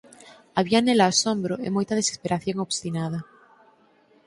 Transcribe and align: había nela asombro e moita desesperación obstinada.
había 0.57 0.79
nela 0.83 1.05
asombro 1.13 1.55
e 1.65 1.67
moita 1.75 1.97
desesperación 2.01 2.55
obstinada. 2.65 3.19